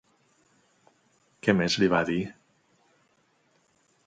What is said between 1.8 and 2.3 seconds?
li va dir?